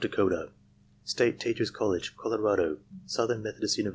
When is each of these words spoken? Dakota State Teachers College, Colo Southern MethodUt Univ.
Dakota 0.01 0.49
State 1.03 1.39
Teachers 1.39 1.69
College, 1.69 2.15
Colo 2.17 2.77
Southern 3.05 3.43
MethodUt 3.43 3.77
Univ. 3.77 3.89